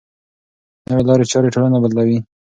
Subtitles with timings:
[0.89, 2.17] نوې لارې چارې ټولنه بدلوي.